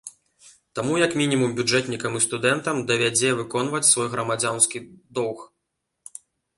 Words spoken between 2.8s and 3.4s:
давядзе